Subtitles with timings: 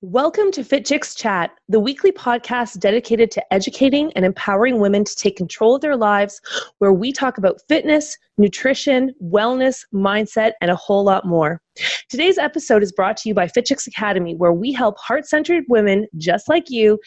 [0.00, 5.16] Welcome to Fit Chicks Chat, the weekly podcast dedicated to educating and empowering women to
[5.16, 6.40] take control of their lives,
[6.78, 11.60] where we talk about fitness, nutrition, wellness, mindset, and a whole lot more.
[12.08, 15.64] Today's episode is brought to you by Fit Chicks Academy, where we help heart centered
[15.68, 16.98] women just like you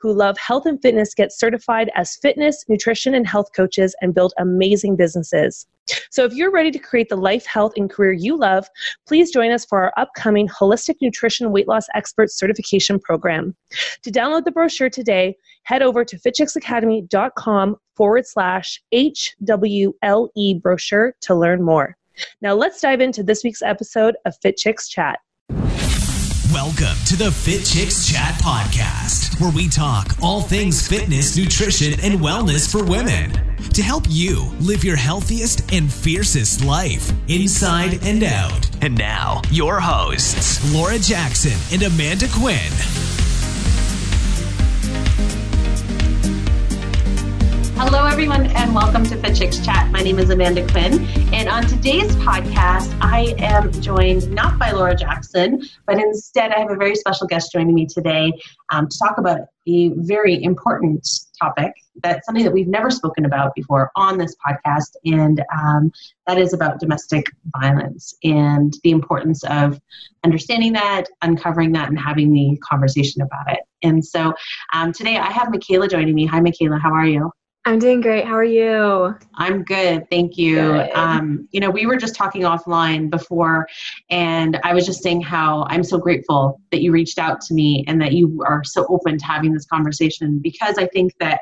[0.00, 4.34] who love health and fitness get certified as fitness, nutrition, and health coaches and build
[4.38, 5.66] amazing businesses.
[6.10, 8.68] So, if you're ready to create the life, health, and career you love,
[9.06, 13.56] please join us for our upcoming Holistic Nutrition Weight Loss Expert Certification Program.
[14.02, 21.62] To download the brochure today, head over to fitchicksacademy.com forward slash HWLE brochure to learn
[21.62, 21.96] more.
[22.40, 25.18] Now, let's dive into this week's episode of Fit Chicks Chat.
[26.52, 32.20] Welcome to the Fit Chicks Chat Podcast, where we talk all things fitness, nutrition, and
[32.20, 33.30] wellness for women
[33.72, 38.68] to help you live your healthiest and fiercest life inside and out.
[38.82, 43.27] And now, your hosts, Laura Jackson and Amanda Quinn.
[47.80, 49.88] Hello, everyone, and welcome to Fit Chicks Chat.
[49.92, 54.96] My name is Amanda Quinn, and on today's podcast, I am joined not by Laura
[54.96, 58.32] Jackson, but instead, I have a very special guest joining me today
[58.70, 61.08] um, to talk about a very important
[61.40, 65.92] topic that's something that we've never spoken about before on this podcast, and um,
[66.26, 67.26] that is about domestic
[67.60, 69.80] violence and the importance of
[70.24, 73.60] understanding that, uncovering that, and having the conversation about it.
[73.84, 74.34] And so
[74.72, 76.26] um, today, I have Michaela joining me.
[76.26, 76.80] Hi, Michaela.
[76.82, 77.30] How are you?
[77.68, 78.24] I'm doing great.
[78.24, 79.14] How are you?
[79.34, 80.08] I'm good.
[80.08, 80.58] Thank you.
[80.94, 83.68] Um, you know, we were just talking offline before,
[84.08, 87.84] and I was just saying how I'm so grateful that you reached out to me
[87.86, 91.40] and that you are so open to having this conversation because I think that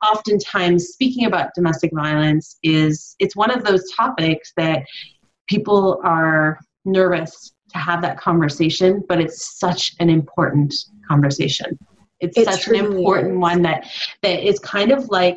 [0.00, 4.84] oftentimes speaking about domestic violence is it's one of those topics that
[5.48, 10.72] people are nervous to have that conversation, but it's such an important
[11.08, 11.76] conversation.
[12.20, 13.38] It's it such an important is.
[13.38, 13.90] one that
[14.22, 15.36] that is kind of like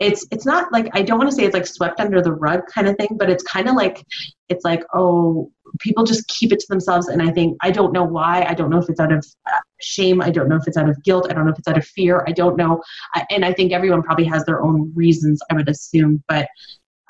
[0.00, 2.60] it's it's not like I don't want to say it's like swept under the rug
[2.72, 4.04] kind of thing, but it's kind of like
[4.48, 5.50] it's like oh
[5.80, 8.70] people just keep it to themselves and I think I don't know why I don't
[8.70, 11.26] know if it's out of uh, shame I don't know if it's out of guilt
[11.28, 12.82] I don't know if it's out of fear I don't know
[13.30, 16.48] and I think everyone probably has their own reasons I would assume but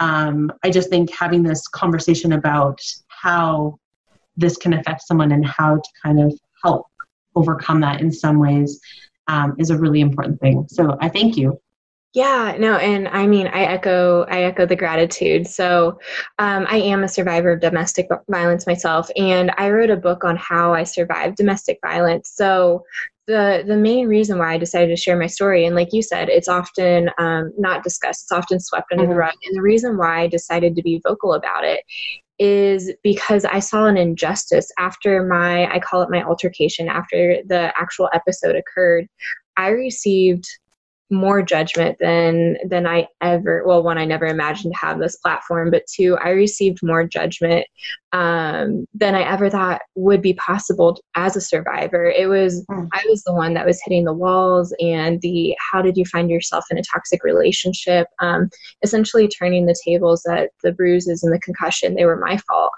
[0.00, 3.78] um, I just think having this conversation about how
[4.36, 6.32] this can affect someone and how to kind of
[6.64, 6.86] help
[7.34, 8.80] overcome that in some ways
[9.26, 10.66] um, is a really important thing.
[10.68, 11.60] So I thank you
[12.18, 15.46] yeah, no, and I mean, I echo, I echo the gratitude.
[15.46, 16.00] So,
[16.40, 20.36] um, I am a survivor of domestic violence myself, and I wrote a book on
[20.36, 22.32] how I survived domestic violence.
[22.34, 22.84] So,
[23.28, 26.28] the the main reason why I decided to share my story, and like you said,
[26.28, 28.24] it's often um, not discussed.
[28.24, 29.12] It's often swept under mm-hmm.
[29.12, 29.34] the rug.
[29.46, 31.84] And the reason why I decided to be vocal about it
[32.40, 37.72] is because I saw an injustice after my, I call it my altercation, after the
[37.78, 39.06] actual episode occurred.
[39.56, 40.46] I received
[41.10, 45.70] more judgment than than I ever well one I never imagined to have this platform
[45.70, 47.66] but two I received more judgment
[48.12, 52.04] um, than I ever thought would be possible as a survivor.
[52.04, 52.88] It was mm.
[52.92, 56.30] I was the one that was hitting the walls and the how did you find
[56.30, 58.06] yourself in a toxic relationship?
[58.20, 58.50] Um,
[58.82, 62.72] essentially turning the tables that the bruises and the concussion they were my fault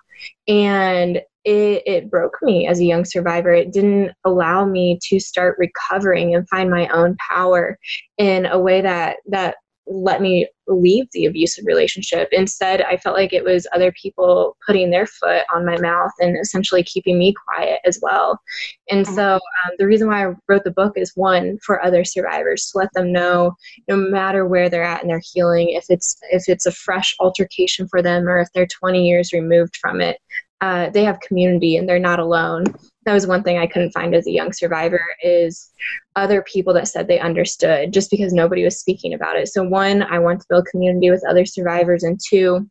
[0.48, 3.53] and it, it broke me as a young survivor.
[3.53, 7.78] It didn't allow me to start recovering and find my own power
[8.19, 9.56] in a way that that
[9.90, 12.28] let me leave the abusive relationship.
[12.30, 16.38] Instead, I felt like it was other people putting their foot on my mouth and
[16.38, 18.40] essentially keeping me quiet as well.
[18.88, 19.68] And so, mm-hmm.
[19.68, 22.92] um, the reason why I wrote the book is one for other survivors to let
[22.94, 23.56] them know,
[23.88, 27.88] no matter where they're at in their healing, if it's if it's a fresh altercation
[27.88, 30.18] for them or if they're 20 years removed from it,
[30.60, 32.65] uh, they have community and they're not alone.
[33.06, 35.72] That was one thing I couldn't find as a young survivor is
[36.16, 39.49] other people that said they understood just because nobody was speaking about it.
[39.49, 42.69] So one, I want to build community with other survivors, and two,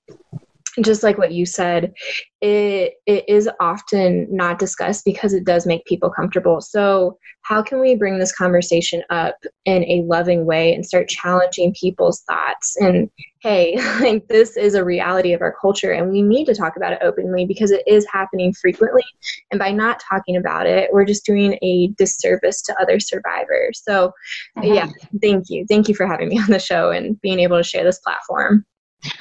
[0.82, 1.94] just like what you said,
[2.42, 6.62] it it is often not discussed because it does make people comfortable.
[6.62, 9.36] So how can we bring this conversation up
[9.66, 13.10] in a loving way and start challenging people's thoughts and
[13.42, 16.94] hey, like this is a reality of our culture and we need to talk about
[16.94, 19.04] it openly because it is happening frequently.
[19.52, 23.82] And by not talking about it, we're just doing a disservice to other survivors.
[23.84, 24.14] So,
[24.58, 24.74] mm-hmm.
[24.74, 24.90] yeah,
[25.22, 25.66] thank you.
[25.68, 28.66] Thank you for having me on the show and being able to share this platform.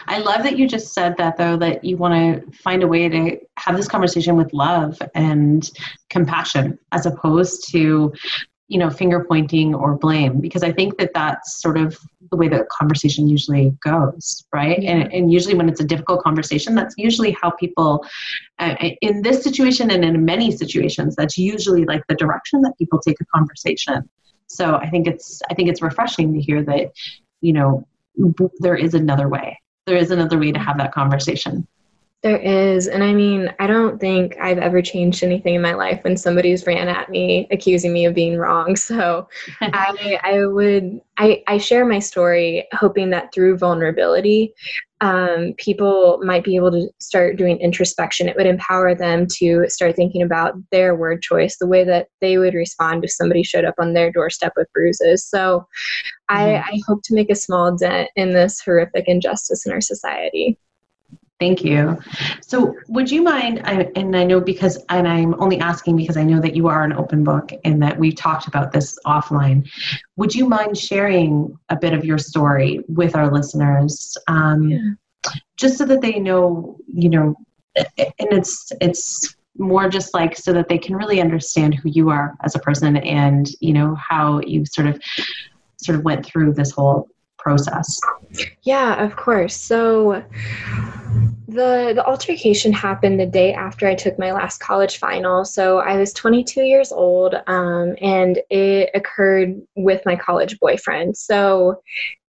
[0.06, 3.08] I love that you just said that, though, that you want to find a way
[3.08, 5.70] to have this conversation with love and
[6.10, 8.12] compassion as opposed to,
[8.68, 10.40] you know, finger pointing or blame.
[10.40, 11.96] Because I think that that's sort of
[12.30, 14.82] the way the conversation usually goes, right?
[14.82, 14.90] Yeah.
[14.90, 18.04] And, and usually when it's a difficult conversation, that's usually how people,
[18.58, 22.98] uh, in this situation and in many situations, that's usually like the direction that people
[22.98, 24.08] take a conversation.
[24.48, 26.92] So I think it's I think it's refreshing to hear that,
[27.42, 27.86] you know,
[28.58, 29.58] there is another way.
[29.88, 31.66] There is another way to have that conversation.
[32.22, 32.88] There is.
[32.88, 36.66] And I mean, I don't think I've ever changed anything in my life when somebody's
[36.66, 38.76] ran at me accusing me of being wrong.
[38.88, 39.28] So
[39.62, 44.52] I, I would, I, I share my story hoping that through vulnerability,
[45.00, 48.28] um, people might be able to start doing introspection.
[48.28, 52.36] It would empower them to start thinking about their word choice, the way that they
[52.36, 55.24] would respond if somebody showed up on their doorstep with bruises.
[55.24, 55.66] So.
[56.28, 60.58] I, I hope to make a small dent in this horrific injustice in our society.
[61.40, 61.96] Thank you.
[62.40, 63.62] So, would you mind?
[63.64, 66.82] I, and I know because, and I'm only asking because I know that you are
[66.82, 69.70] an open book and that we've talked about this offline.
[70.16, 75.32] Would you mind sharing a bit of your story with our listeners, um, yeah.
[75.56, 77.36] just so that they know, you know,
[77.76, 82.36] and it's it's more just like so that they can really understand who you are
[82.42, 85.00] as a person and you know how you sort of
[85.78, 87.08] sort of went through this whole
[87.38, 88.00] process.
[88.62, 89.56] Yeah, of course.
[89.56, 90.22] So
[91.48, 95.44] the the altercation happened the day after I took my last college final.
[95.44, 101.16] So I was 22 years old, um, and it occurred with my college boyfriend.
[101.16, 101.80] So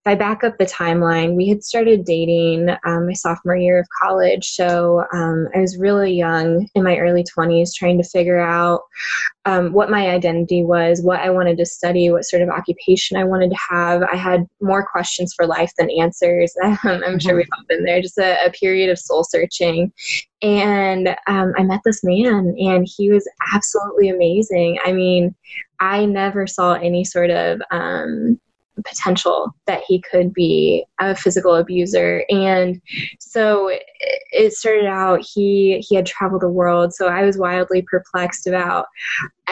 [0.09, 4.53] I back up the timeline, we had started dating um, my sophomore year of college.
[4.55, 8.81] So um, I was really young in my early 20s, trying to figure out
[9.45, 13.23] um, what my identity was, what I wanted to study, what sort of occupation I
[13.23, 14.01] wanted to have.
[14.01, 16.55] I had more questions for life than answers.
[16.63, 19.93] I'm sure we've all been there, just a, a period of soul searching.
[20.41, 24.79] And um, I met this man, and he was absolutely amazing.
[24.83, 25.35] I mean,
[25.79, 28.39] I never saw any sort of um,
[28.83, 32.23] potential that he could be a physical abuser.
[32.29, 32.81] And
[33.19, 33.69] so
[34.31, 36.93] it started out he he had traveled the world.
[36.93, 38.87] So i was wildly perplexed about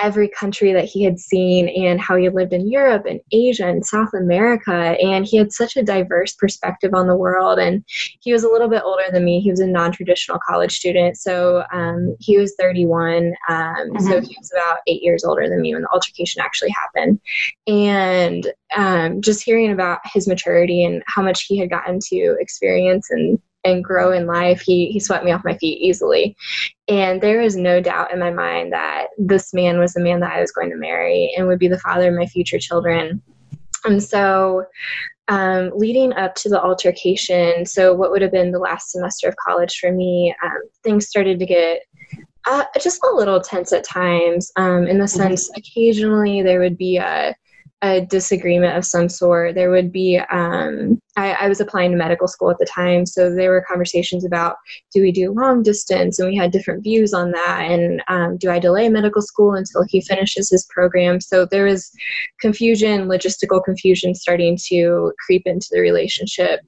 [0.02, 3.86] every country that he had seen and how he lived in Europe and Asia and
[3.86, 4.96] South America.
[5.02, 7.60] And he had such a diverse perspective on the world.
[7.60, 7.84] And
[8.22, 9.40] he was a little bit older than me.
[9.40, 11.18] He was a non traditional college student.
[11.18, 13.34] So um, he was 31.
[13.50, 14.08] Um, mm-hmm.
[14.08, 17.20] So he was about eight years older than me when the altercation actually happened.
[17.68, 23.08] And um, just hearing about his maturity and how much he had gotten to experience
[23.10, 26.36] and and grow in life, he he swept me off my feet easily.
[26.88, 30.34] And there was no doubt in my mind that this man was the man that
[30.34, 33.22] I was going to marry and would be the father of my future children.
[33.86, 34.66] And so
[35.28, 39.36] um, leading up to the altercation, so what would have been the last semester of
[39.36, 41.82] college for me, um, things started to get
[42.46, 44.52] uh, just a little tense at times.
[44.56, 45.22] Um, in the mm-hmm.
[45.22, 47.36] sense, occasionally there would be a
[47.84, 49.54] a disagreement of some sort.
[49.54, 53.34] There would be, um, I, I, was applying to medical school at the time, so
[53.34, 54.56] there were conversations about
[54.94, 58.50] do we do long distance, and we had different views on that, and um, do
[58.50, 61.22] I delay medical school until he finishes his program?
[61.22, 61.92] So there was
[62.42, 66.62] confusion, logistical confusion starting to creep into the relationship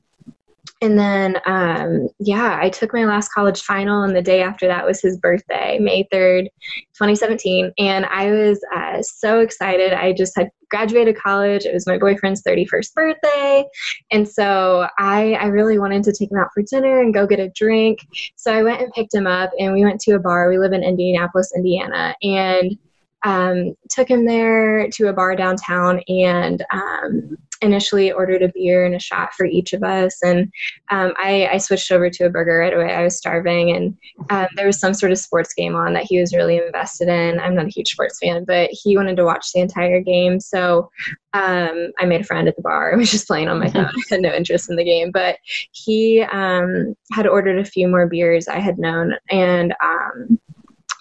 [0.81, 4.85] and then um, yeah i took my last college final and the day after that
[4.85, 6.47] was his birthday may 3rd
[6.93, 9.93] 2017 and i was uh, so excited.
[9.93, 11.65] I just had graduated college.
[11.65, 13.65] It was my boyfriend's 31st birthday.
[14.11, 17.39] And so I, I really wanted to take him out for dinner and go get
[17.39, 17.99] a drink.
[18.35, 20.49] So i went and picked him up and we went to a bar.
[20.49, 22.15] We live in indianapolis indiana.
[22.21, 22.77] And
[23.23, 28.95] um, took him there to a bar downtown and um, initially ordered a beer and
[28.95, 30.17] a shot for each of us.
[30.23, 30.51] And
[30.89, 32.93] um, I, I, switched over to a burger right away.
[32.93, 33.97] I was starving, and
[34.29, 37.39] um, there was some sort of sports game on that he was really invested in.
[37.39, 40.39] I'm not a huge sports fan, but he wanted to watch the entire game.
[40.39, 40.89] So
[41.33, 42.93] um, I made a friend at the bar.
[42.93, 43.85] I was just playing on my phone.
[43.85, 45.37] I had no interest in the game, but
[45.71, 50.39] he um, had ordered a few more beers I had known, and um,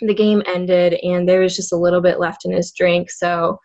[0.01, 3.11] the game ended and there was just a little bit left in his drink.
[3.11, 3.59] So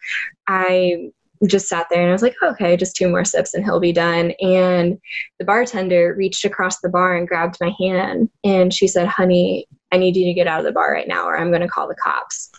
[0.48, 1.10] I
[1.48, 3.92] just sat there and I was like, okay, just two more sips and he'll be
[3.92, 4.32] done.
[4.42, 4.98] And
[5.40, 9.98] the bartender reached across the bar and grabbed my hand and she said, honey, I
[9.98, 11.88] need you to get out of the bar right now or I'm going to call
[11.88, 12.52] the cops.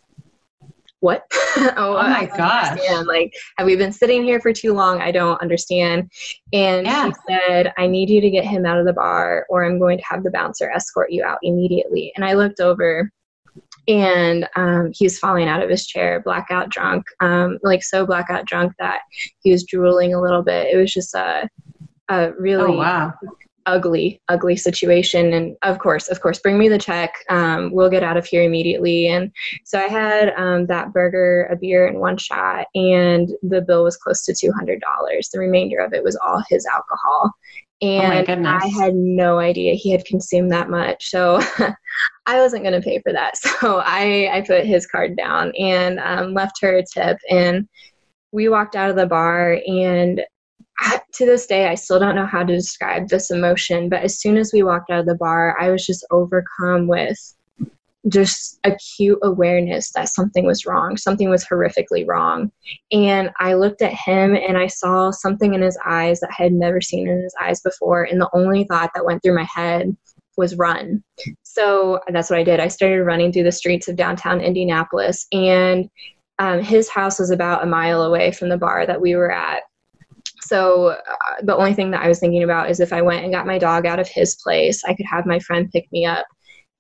[1.01, 1.25] What?
[1.57, 2.79] oh, oh, my gosh.
[3.07, 5.03] Like, have we been sitting here for too long?
[5.03, 6.11] I don't understand.
[6.53, 7.09] And yeah.
[7.09, 9.99] she said, I need you to get him out of the bar or I'm going
[9.99, 12.11] to have the bouncer escort you out immediately.
[12.17, 13.11] And I looked over
[13.89, 18.47] and um, he was falling out of his chair, blackout drunk, um, like so blackout
[18.47, 19.01] drunk that
[19.43, 20.73] he was drooling a little bit.
[20.73, 21.49] It was just a,
[22.09, 23.13] a really oh, wow.
[23.67, 25.33] ugly, ugly situation.
[25.35, 27.13] And of course, of course, bring me the check.
[27.29, 29.09] Um, we'll get out of here immediately.
[29.09, 29.31] And
[29.65, 33.97] so I had um, that burger, a beer, and one shot, and the bill was
[33.97, 34.81] close to $200.
[35.33, 37.33] The remainder of it was all his alcohol.
[37.85, 41.11] Oh and oh I had no idea he had consumed that much.
[41.11, 41.41] So
[42.27, 43.35] I wasn't going to pay for that.
[43.61, 47.19] So I, I put his card down and um, left her a tip.
[47.31, 47.69] And
[48.33, 50.23] we walked out of the bar and
[51.13, 54.37] to this day, I still don't know how to describe this emotion, but as soon
[54.37, 57.19] as we walked out of the bar, I was just overcome with
[58.09, 62.51] just acute awareness that something was wrong, something was horrifically wrong.
[62.93, 66.53] And I looked at him and I saw something in his eyes that I had
[66.53, 68.05] never seen in his eyes before.
[68.05, 69.97] And the only thought that went through my head
[70.37, 71.03] was run.
[71.43, 72.61] So that's what I did.
[72.61, 75.89] I started running through the streets of downtown Indianapolis, and
[76.41, 79.63] um, his house was about a mile away from the bar that we were at.
[80.43, 80.97] So uh,
[81.43, 83.59] the only thing that I was thinking about is if I went and got my
[83.59, 86.27] dog out of his place, I could have my friend pick me up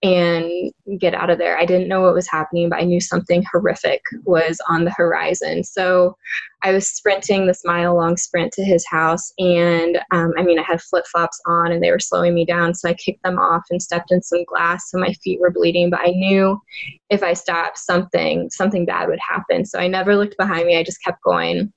[0.02, 1.56] and get out of there.
[1.56, 5.64] I didn't know what was happening, but I knew something horrific was on the horizon.
[5.64, 6.16] So
[6.62, 9.32] I was sprinting this mile long sprint to his house.
[9.38, 12.74] And um, I mean, I had flip flops on and they were slowing me down.
[12.74, 14.90] So I kicked them off and stepped in some glass.
[14.90, 15.88] So my feet were bleeding.
[15.88, 16.60] But I knew
[17.08, 19.64] if I stopped, something, something bad would happen.
[19.64, 20.76] So I never looked behind me.
[20.76, 21.72] I just kept going.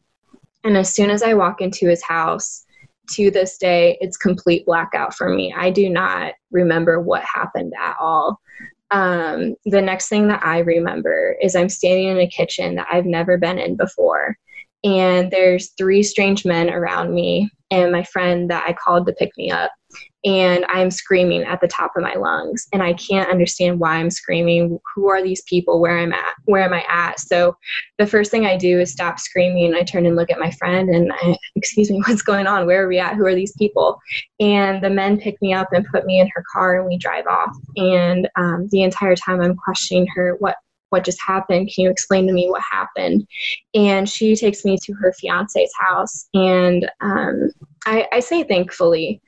[0.65, 2.65] And as soon as I walk into his house,
[3.11, 5.53] to this day, it's complete blackout for me.
[5.55, 8.39] I do not remember what happened at all.
[8.91, 13.05] Um, the next thing that I remember is I'm standing in a kitchen that I've
[13.05, 14.37] never been in before.
[14.83, 19.31] And there's three strange men around me, and my friend that I called to pick
[19.37, 19.71] me up
[20.27, 24.11] and I'm screaming at the top of my lungs and I can't understand why I'm
[24.11, 24.77] screaming.
[24.93, 25.79] Who are these people?
[25.79, 26.33] Where I'm at?
[26.43, 27.21] Where am I at?
[27.21, 27.55] So
[27.97, 29.73] the first thing I do is stop screaming.
[29.73, 32.65] I turn and look at my friend and I, excuse me, what's going on?
[32.65, 33.15] Where are we at?
[33.15, 33.97] Who are these people?
[34.41, 37.25] And the men pick me up and put me in her car and we drive
[37.27, 37.55] off.
[37.77, 40.57] And um, the entire time I'm questioning her, what
[40.89, 41.71] what just happened?
[41.73, 43.27] Can you explain to me what happened?
[43.73, 46.27] And she takes me to her fiance's house.
[46.33, 47.49] And um,
[47.85, 49.21] I, I, say thankfully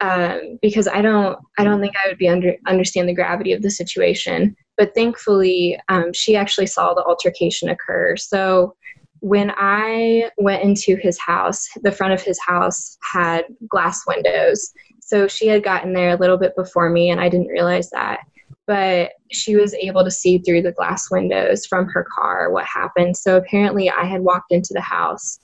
[0.00, 3.62] um, because I don't I don't think I would be under understand the gravity of
[3.62, 4.56] the situation.
[4.76, 8.16] But thankfully, um, she actually saw the altercation occur.
[8.16, 8.74] So
[9.20, 14.70] when I went into his house, the front of his house had glass windows.
[15.00, 18.20] So she had gotten there a little bit before me, and I didn't realize that
[18.66, 23.16] but she was able to see through the glass windows from her car what happened.
[23.16, 25.40] So apparently, I had walked into the house.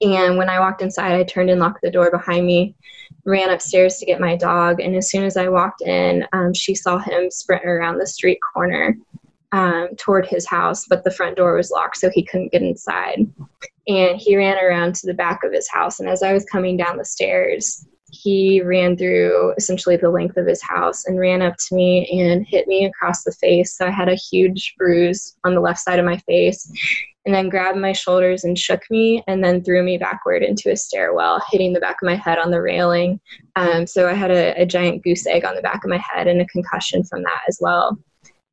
[0.00, 2.74] And when I walked inside, I turned and locked the door behind me,
[3.26, 4.80] ran upstairs to get my dog.
[4.80, 8.38] And as soon as I walked in, um, she saw him sprint around the street
[8.54, 8.96] corner
[9.52, 13.18] um, toward his house, but the front door was locked, so he couldn't get inside.
[13.88, 16.00] And he ran around to the back of his house.
[16.00, 17.86] And as I was coming down the stairs,
[18.22, 22.46] he ran through essentially the length of his house and ran up to me and
[22.46, 23.76] hit me across the face.
[23.76, 26.70] So I had a huge bruise on the left side of my face
[27.26, 30.76] and then grabbed my shoulders and shook me and then threw me backward into a
[30.76, 33.20] stairwell, hitting the back of my head on the railing.
[33.56, 36.26] Um, so I had a, a giant goose egg on the back of my head
[36.26, 37.98] and a concussion from that as well.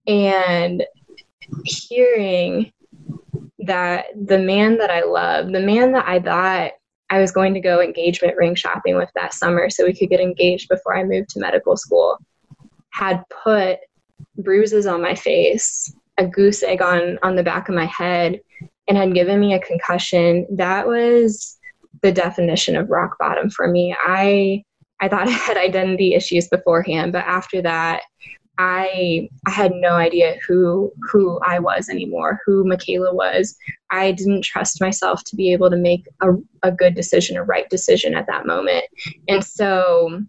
[0.06, 0.84] And
[1.64, 2.72] hearing
[3.60, 6.72] that the man that I love, the man that I thought
[7.10, 10.20] I was going to go engagement ring shopping with that summer so we could get
[10.20, 12.18] engaged before I moved to medical school,
[12.90, 13.80] had put
[14.38, 18.42] bruises on my face, a goose egg on, on the back of my head,
[18.88, 20.46] and had given me a concussion.
[20.52, 21.58] That was
[22.02, 23.96] the definition of rock bottom for me.
[24.00, 24.64] I
[25.00, 28.02] I thought I had identity issues beforehand, but after that,
[28.58, 33.56] I I had no idea who who I was anymore, who Michaela was.
[33.92, 36.32] I didn't trust myself to be able to make a,
[36.64, 38.86] a good decision, a right decision at that moment.
[39.28, 40.22] And so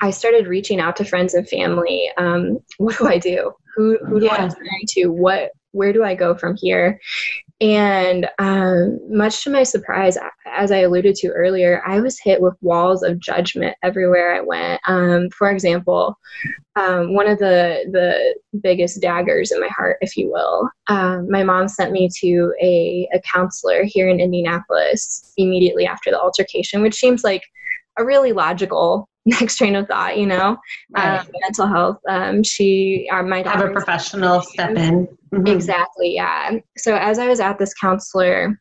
[0.00, 2.10] I started reaching out to friends and family.
[2.16, 3.52] Um, what do I do?
[3.76, 4.34] Who who do yeah.
[4.34, 5.06] I turn to?
[5.08, 7.00] What where do I go from here?
[7.60, 12.54] And um, much to my surprise, as I alluded to earlier, I was hit with
[12.62, 14.80] walls of judgment everywhere I went.
[14.86, 16.18] Um, for example,
[16.76, 21.42] um, one of the the biggest daggers in my heart, if you will, um, my
[21.44, 26.94] mom sent me to a, a counselor here in Indianapolis immediately after the altercation, which
[26.94, 27.42] seems like
[27.98, 30.56] a really logical next train of thought, you know,
[30.90, 31.20] right.
[31.20, 31.98] um, mental health.
[32.08, 35.06] Um, she, uh, my have a professional step in.
[35.32, 35.46] Mm-hmm.
[35.46, 36.14] Exactly.
[36.14, 36.58] Yeah.
[36.78, 38.58] So as I was at this counselor,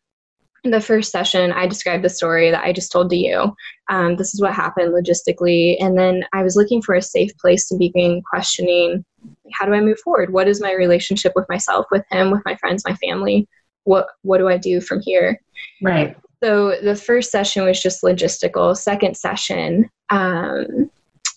[0.64, 3.56] the first session, I described the story that I just told to you.
[3.90, 7.68] Um, this is what happened logistically, and then I was looking for a safe place
[7.70, 9.06] to begin questioning.
[9.54, 10.34] How do I move forward?
[10.34, 13.48] What is my relationship with myself, with him, with my friends, my family?
[13.86, 15.40] What What do I do from here?
[15.82, 16.18] Right.
[16.44, 18.76] So the first session was just logistical.
[18.76, 20.90] Second session, um,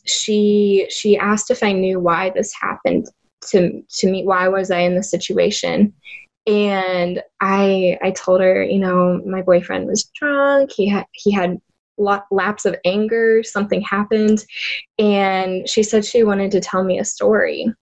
[0.05, 3.07] she she asked if I knew why this happened
[3.51, 4.25] to to me.
[4.25, 5.93] Why was I in this situation?
[6.47, 10.73] And I I told her, you know, my boyfriend was drunk.
[10.73, 11.61] He had he had
[12.31, 13.43] lapse of anger.
[13.43, 14.45] Something happened,
[14.99, 17.73] and she said she wanted to tell me a story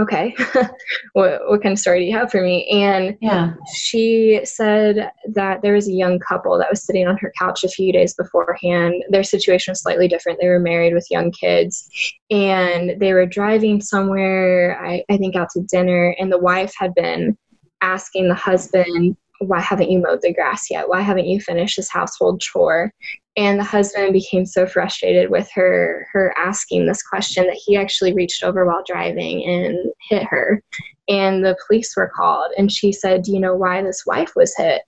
[0.00, 0.34] okay,
[1.12, 2.66] what, what kind of story do you have for me?
[2.68, 3.54] And yeah.
[3.74, 7.68] she said that there was a young couple that was sitting on her couch a
[7.68, 9.04] few days beforehand.
[9.10, 10.38] Their situation was slightly different.
[10.40, 11.88] They were married with young kids
[12.30, 16.94] and they were driving somewhere, I, I think out to dinner, and the wife had
[16.94, 17.36] been
[17.80, 20.88] asking the husband, why haven't you mowed the grass yet?
[20.88, 22.92] Why haven't you finished this household chore?
[23.36, 28.12] and the husband became so frustrated with her her asking this question that he actually
[28.12, 30.62] reached over while driving and hit her
[31.08, 34.54] and the police were called and she said do you know why this wife was
[34.56, 34.82] hit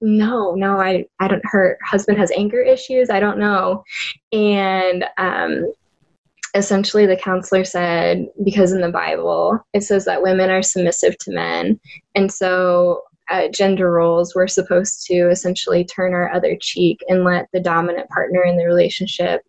[0.00, 3.82] no no i i don't her husband has anger issues i don't know
[4.32, 5.72] and um
[6.54, 11.32] essentially the counselor said because in the bible it says that women are submissive to
[11.32, 11.78] men
[12.14, 17.48] and so uh, gender roles, we're supposed to essentially turn our other cheek and let
[17.52, 19.42] the dominant partner in the relationship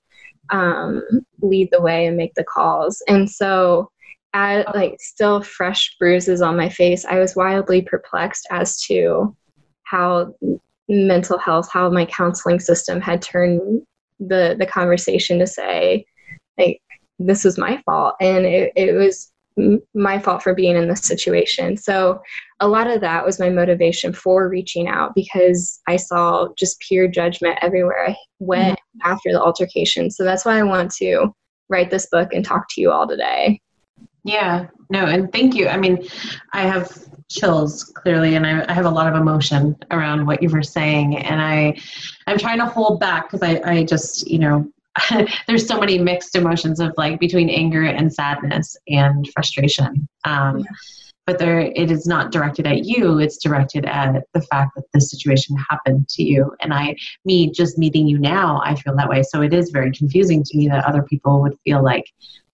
[0.49, 1.03] um,
[1.41, 3.01] lead the way and make the calls.
[3.07, 3.91] And so,
[4.33, 9.35] at like still fresh bruises on my face, I was wildly perplexed as to
[9.83, 10.33] how
[10.89, 13.81] mental health, how my counseling system had turned
[14.19, 16.05] the the conversation to say,
[16.57, 16.81] like,
[17.19, 19.31] this was my fault, and it, it was
[19.93, 21.77] my fault for being in this situation.
[21.77, 22.21] So
[22.59, 27.07] a lot of that was my motivation for reaching out because I saw just pure
[27.07, 29.11] judgment everywhere I went mm-hmm.
[29.11, 30.11] after the altercation.
[30.11, 31.33] So that's why I want to
[31.69, 33.59] write this book and talk to you all today.
[34.23, 35.67] Yeah, no, and thank you.
[35.67, 36.05] I mean,
[36.53, 36.91] I have
[37.29, 41.17] chills clearly, and I, I have a lot of emotion around what you were saying,
[41.17, 41.79] and I,
[42.27, 44.69] I'm trying to hold back because I, I just, you know,
[45.47, 50.07] there's so many mixed emotions of like between anger and sadness and frustration.
[50.23, 50.65] Um, yeah.
[51.25, 55.09] but there it is not directed at you it's directed at the fact that this
[55.11, 56.53] situation happened to you.
[56.61, 59.23] And i me just meeting you now i feel that way.
[59.23, 62.05] So it is very confusing to me that other people would feel like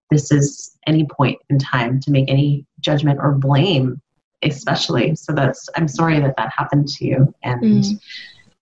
[0.10, 4.02] this is any point in time to make any judgment or blame
[4.44, 5.16] especially.
[5.16, 7.34] So that's i'm sorry that that happened to you.
[7.44, 8.00] And mm.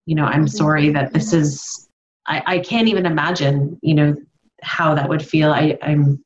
[0.05, 1.87] you know i'm sorry that this is
[2.31, 4.15] I, I can't even imagine you know
[4.63, 6.23] how that would feel I, i'm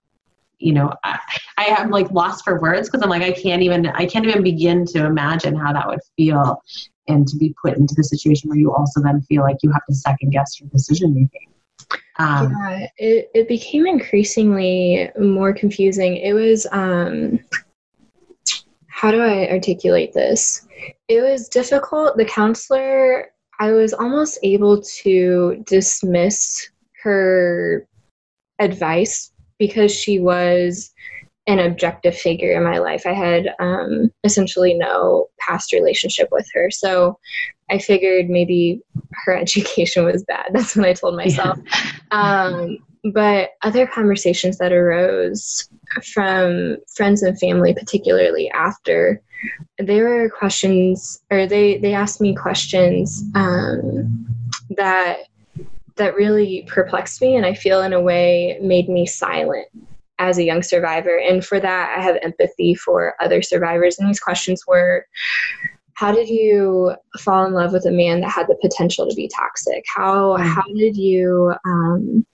[0.59, 1.19] you know I,
[1.57, 4.43] I am like lost for words because I'm like I can't even I can't even
[4.43, 6.61] begin to imagine how that would feel
[7.07, 9.85] and to be put into the situation where you also then feel like you have
[9.85, 11.51] to second guess your decision making.
[12.17, 16.15] Um, yeah, it, it became increasingly more confusing.
[16.15, 17.39] It was um,
[18.87, 20.65] how do I articulate this?
[21.07, 22.17] It was difficult.
[22.17, 26.69] The counselor, I was almost able to dismiss
[27.03, 27.87] her
[28.59, 30.91] advice because she was
[31.47, 33.03] an objective figure in my life.
[33.05, 36.71] I had um, essentially no past relationship with her.
[36.71, 37.19] So
[37.69, 38.81] I figured maybe
[39.25, 40.49] her education was bad.
[40.53, 41.57] That's what I told myself.
[42.11, 42.43] Yeah.
[42.43, 42.77] Um,
[43.13, 45.69] but other conversations that arose
[46.13, 49.21] from friends and family, particularly after,
[49.77, 54.27] there were questions, or they, they asked me questions um,
[54.71, 55.19] that
[55.97, 59.67] that really perplexed me and I feel in a way made me silent
[60.19, 61.17] as a young survivor.
[61.17, 63.97] And for that, I have empathy for other survivors.
[63.97, 65.05] And these questions were
[65.93, 69.29] how did you fall in love with a man that had the potential to be
[69.29, 69.85] toxic?
[69.87, 72.25] How, how did you um,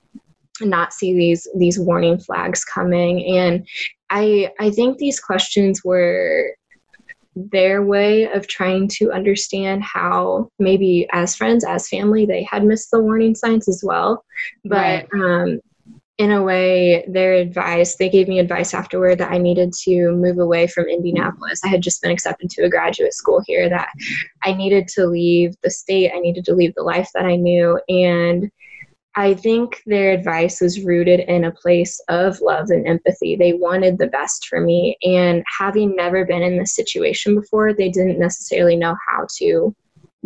[0.59, 3.25] not see these these warning flags coming?
[3.37, 3.67] And
[4.09, 6.55] I I think these questions were
[7.35, 12.91] their way of trying to understand how maybe as friends as family they had missed
[12.91, 14.23] the warning signs as well
[14.65, 15.13] but right.
[15.13, 15.59] um,
[16.17, 20.39] in a way their advice they gave me advice afterward that i needed to move
[20.39, 23.87] away from indianapolis i had just been accepted to a graduate school here that
[24.43, 27.79] i needed to leave the state i needed to leave the life that i knew
[27.87, 28.51] and
[29.15, 33.35] I think their advice was rooted in a place of love and empathy.
[33.35, 34.97] They wanted the best for me.
[35.03, 39.75] And having never been in this situation before, they didn't necessarily know how to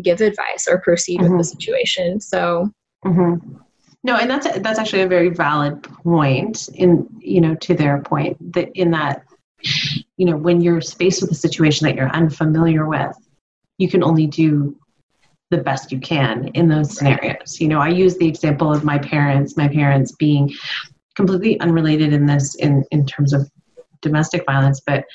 [0.02, 1.36] give advice or proceed mm-hmm.
[1.36, 1.60] with the mm-hmm.
[1.60, 2.22] situation.
[2.22, 2.70] So,
[3.04, 3.56] mm-hmm.
[4.04, 6.70] no, and that's that's actually a very valid point.
[6.76, 9.26] In you know, to their point, that in that
[10.18, 13.18] you know, when you're faced with a situation that you're unfamiliar with,
[13.78, 14.78] you can only do
[15.56, 17.60] the best you can in those scenarios.
[17.60, 20.54] You know, I use the example of my parents, my parents being
[21.16, 23.50] completely unrelated in this in, in terms of
[24.02, 25.06] domestic violence, but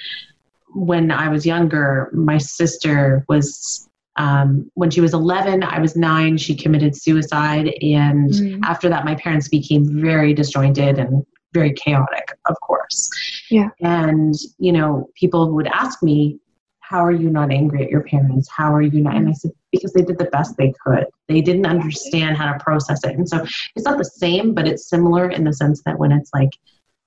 [0.73, 6.37] when I was younger, my sister was um, when she was 11, I was nine,
[6.37, 7.73] she committed suicide.
[7.81, 8.61] And mm.
[8.65, 13.11] after that, my parents became very disjointed and very chaotic, of course.
[13.51, 13.69] Yeah.
[13.81, 16.39] And, you know, people would ask me,
[16.81, 18.49] how are you not angry at your parents?
[18.55, 19.17] How are you not?
[19.17, 21.07] And I said, because they did the best they could.
[21.29, 23.17] They didn't understand how to process it.
[23.17, 23.45] And so
[23.77, 26.51] it's not the same, but it's similar in the sense that when it's like,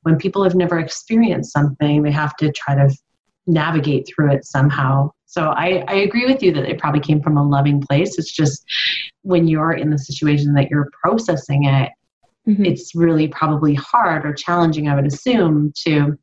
[0.04, 2.93] when people have never experienced something, they have to try to
[3.47, 5.12] navigate through it somehow.
[5.26, 8.17] So I, I agree with you that it probably came from a loving place.
[8.17, 8.63] It's just
[9.23, 11.91] when you're in the situation that you're processing it,
[12.47, 12.65] mm-hmm.
[12.65, 16.17] it's really probably hard or challenging, I would assume, to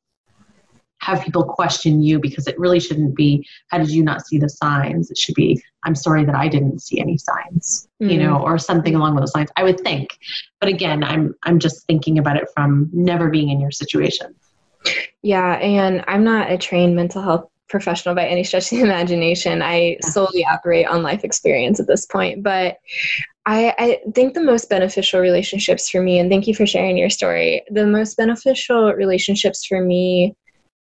[1.01, 4.49] have people question you because it really shouldn't be how did you not see the
[4.49, 8.11] signs it should be i'm sorry that i didn't see any signs mm-hmm.
[8.11, 10.19] you know or something along those lines i would think.
[10.61, 14.35] But again i'm i'm just thinking about it from never being in your situation.
[15.23, 19.63] Yeah and i'm not a trained mental health professional by any stretch of the imagination.
[19.63, 22.79] I solely operate on life experience at this point but
[23.47, 27.09] I, I, think the most beneficial relationships for me, and thank you for sharing your
[27.09, 30.37] story, the most beneficial relationships for me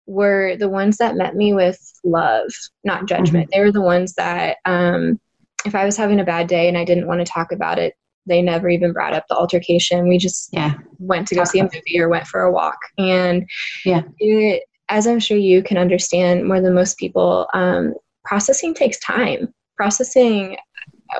[0.09, 2.49] were the ones that met me with love,
[2.83, 3.49] not judgment.
[3.49, 3.59] Mm-hmm.
[3.59, 5.19] They were the ones that, um,
[5.65, 7.93] if I was having a bad day and I didn't want to talk about it,
[8.25, 10.07] they never even brought up the altercation.
[10.07, 10.73] We just yeah.
[10.97, 12.77] went to go see a movie or went for a walk.
[12.97, 13.47] And
[13.85, 17.93] yeah, it, as I'm sure you can understand more than most people, um,
[18.25, 19.53] processing takes time.
[19.77, 20.57] Processing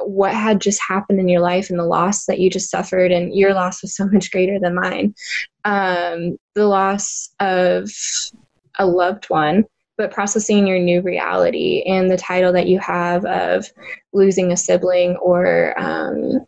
[0.04, 3.34] what had just happened in your life and the loss that you just suffered, and
[3.34, 5.16] your loss was so much greater than mine.
[5.66, 7.90] Um, the loss of
[8.80, 9.66] a loved one,
[9.98, 13.70] but processing your new reality and the title that you have of
[14.14, 16.46] losing a sibling or um,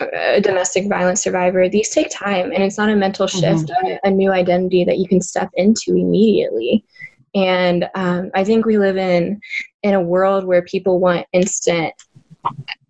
[0.00, 3.40] a domestic violence survivor, these take time and it's not a mental mm-hmm.
[3.40, 3.96] shift, mm-hmm.
[4.04, 6.84] a, a, new identity that you can step into immediately.
[7.34, 9.40] And um, I think we live in
[9.82, 11.92] in a world where people want instant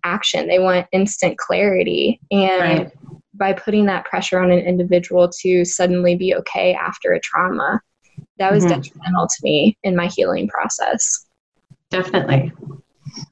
[0.03, 0.47] action.
[0.47, 2.19] They want instant clarity.
[2.31, 2.91] And right.
[3.33, 7.81] by putting that pressure on an individual to suddenly be okay after a trauma,
[8.39, 8.81] that was mm-hmm.
[8.81, 11.25] detrimental to me in my healing process.
[11.89, 12.51] Definitely.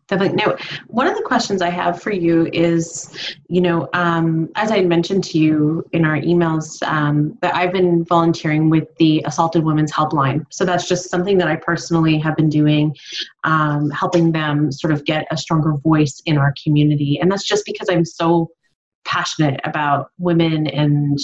[0.08, 0.38] Definitely.
[0.38, 0.56] Now,
[0.88, 5.24] one of the questions I have for you is, you know, um, as I mentioned
[5.26, 10.46] to you in our emails, um, that I've been volunteering with the Assaulted Women's Helpline.
[10.52, 12.96] So that's just something that I personally have been doing,
[13.44, 17.20] um, helping them sort of get a stronger voice in our community.
[17.20, 18.50] And that's just because I'm so
[19.06, 21.20] passionate about women and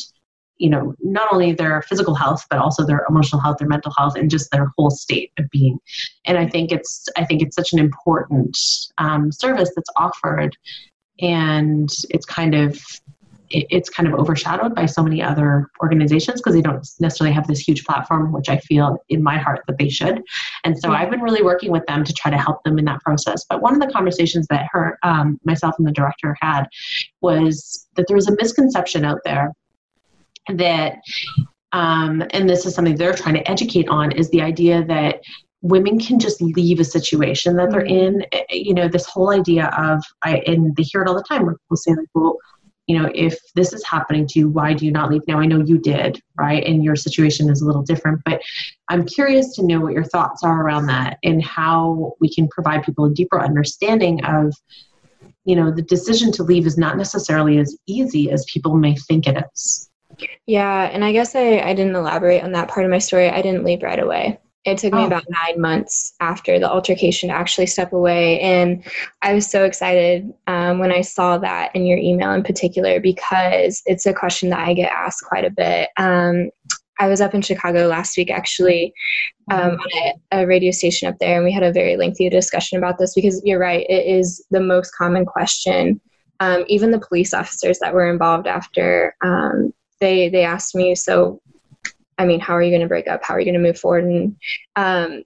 [0.62, 4.16] you know not only their physical health but also their emotional health their mental health
[4.16, 5.80] and just their whole state of being.
[6.26, 8.58] And i think it's i think it's such an important
[9.00, 10.56] um, service that's offered.
[11.20, 12.80] And it's kind of
[13.54, 17.60] it's kind of overshadowed by so many other organizations because they don't necessarily have this
[17.60, 20.22] huge platform which i feel in my heart that they should.
[20.64, 23.02] And so i've been really working with them to try to help them in that
[23.02, 23.46] process.
[23.50, 26.64] But one of the conversations that her um, myself and the director had
[27.22, 29.52] was that there was a misconception out there
[30.58, 31.00] that
[31.74, 35.22] um, and this is something they're trying to educate on is the idea that
[35.62, 38.24] women can just leave a situation that they're in.
[38.32, 41.24] Eh, eh, you know this whole idea of i and they hear it all the
[41.24, 42.38] time where people say like well
[42.88, 45.22] you know if this is happening to you why do you not leave?
[45.28, 46.66] Now i know you did right?
[46.66, 48.42] And your situation is a little different but
[48.90, 52.84] i'm curious to know what your thoughts are around that and how we can provide
[52.84, 54.54] people a deeper understanding of
[55.46, 59.28] you know the decision to leave is not necessarily as easy as people may think
[59.28, 59.91] it is
[60.46, 63.30] yeah, and I guess I, I didn't elaborate on that part of my story.
[63.30, 64.40] I didn't leave right away.
[64.64, 65.08] It took me oh.
[65.08, 68.40] about nine months after the altercation to actually step away.
[68.42, 68.84] And
[69.24, 73.82] I was so excited um, when I saw that in your email in particular because
[73.88, 75.90] it's a question that I get asked quite a bit.
[75.98, 76.52] Um,
[77.00, 78.94] I was up in Chicago last week actually
[79.50, 82.78] um, on a, a, radio station up there, and we had a very lengthy discussion
[82.78, 86.00] about this because you're right, it is the most common question.
[86.40, 91.42] Um, even the police officers that were involved after um, they they asked me, so
[92.18, 93.24] I mean, how are you going to break up?
[93.24, 94.04] How are you going to move forward?
[94.04, 94.36] And
[94.76, 95.24] um,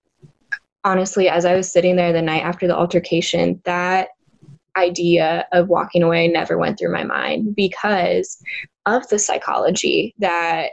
[0.84, 4.10] honestly, as I was sitting there the night after the altercation, that
[4.78, 8.38] idea of walking away never went through my mind because
[8.86, 10.72] of the psychology that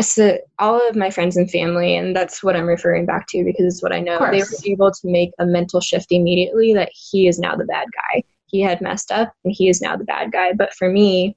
[0.00, 3.66] so all of my friends and family, and that's what I'm referring back to because
[3.66, 7.28] it's what I know, they were able to make a mental shift immediately that he
[7.28, 8.22] is now the bad guy.
[8.46, 10.52] He had messed up and he is now the bad guy.
[10.54, 11.36] But for me,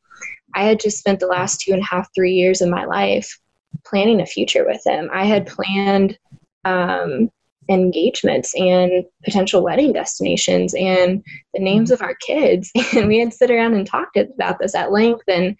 [0.55, 3.39] I had just spent the last two and a half, three years of my life
[3.85, 5.09] planning a future with him.
[5.13, 6.17] I had planned
[6.65, 7.29] um,
[7.69, 12.71] engagements and potential wedding destinations and the names of our kids.
[12.93, 15.55] And we had sit around and talked about this at length and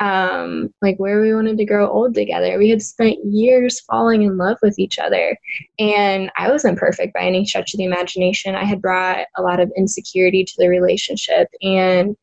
[0.00, 2.56] um, like where we wanted to grow old together.
[2.56, 5.36] We had spent years falling in love with each other
[5.78, 8.54] and i wasn't perfect by any stretch of the imagination.
[8.54, 12.16] I had brought a lot of insecurity to the relationship and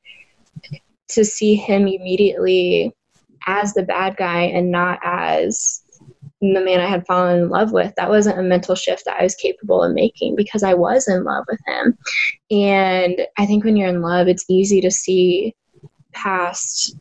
[1.09, 2.93] to see him immediately
[3.47, 5.81] as the bad guy and not as
[6.41, 9.23] the man I had fallen in love with, that wasn't a mental shift that I
[9.23, 11.97] was capable of making because I was in love with him.
[12.51, 15.55] And I think when you're in love, it's easy to see
[16.13, 16.97] past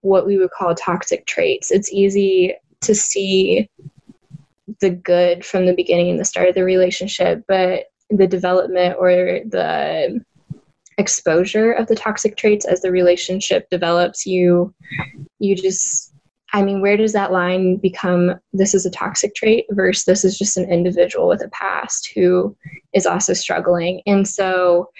[0.00, 1.70] what we would call toxic traits.
[1.70, 3.68] It's easy to see
[4.80, 9.40] the good from the beginning and the start of the relationship, but the development or
[9.46, 10.24] the
[11.00, 14.74] exposure of the toxic traits as the relationship develops, you
[15.38, 16.10] you just
[16.52, 20.36] I mean, where does that line become this is a toxic trait versus this is
[20.36, 22.56] just an individual with a past who
[22.92, 24.02] is also struggling?
[24.06, 24.90] And so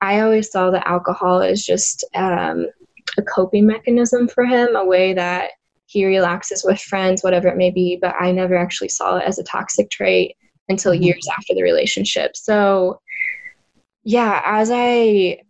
[0.00, 2.66] I always saw that alcohol as just um,
[3.18, 5.50] a coping mechanism for him, a way that
[5.86, 7.98] he relaxes with friends, whatever it may be.
[8.00, 10.36] But I never actually saw it as a toxic trait
[10.68, 11.02] until mm-hmm.
[11.02, 12.36] years after the relationship.
[12.36, 13.00] So,
[14.04, 15.40] yeah, as I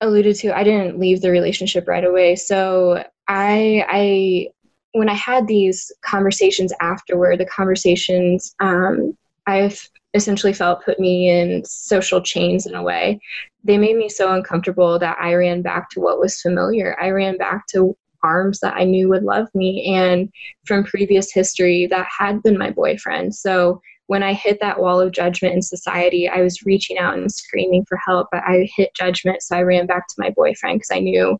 [0.00, 2.36] alluded to, I didn't leave the relationship right away.
[2.36, 4.48] So I I
[4.92, 11.64] when I had these conversations afterward, the conversations um, I've essentially felt put me in
[11.64, 13.20] social chains in a way.
[13.62, 16.96] They made me so uncomfortable that I ran back to what was familiar.
[17.00, 20.30] I ran back to arms that I knew would love me and
[20.66, 23.34] from previous history that had been my boyfriend.
[23.34, 27.30] So when I hit that wall of judgment in society, I was reaching out and
[27.30, 29.40] screaming for help, but I hit judgment.
[29.40, 31.38] So I ran back to my boyfriend because I knew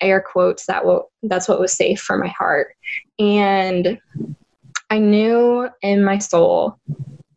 [0.00, 2.74] air quotes that will that's what was safe for my heart
[3.18, 4.00] and
[4.88, 6.78] i knew in my soul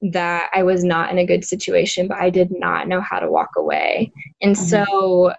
[0.02, 3.30] that i was not in a good situation but i did not know how to
[3.30, 4.10] walk away
[4.42, 4.86] and mm-hmm.
[4.86, 5.34] so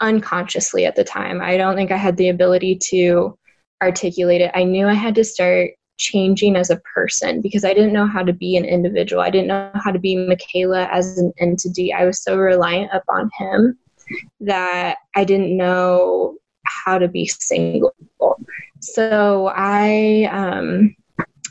[0.00, 3.38] unconsciously at the time i don't think i had the ability to
[3.80, 7.92] articulate it i knew i had to start changing as a person because I didn't
[7.92, 9.22] know how to be an individual.
[9.22, 11.92] I didn't know how to be Michaela as an entity.
[11.92, 13.78] I was so reliant upon him
[14.40, 17.94] that I didn't know how to be single.
[18.80, 20.94] So I um,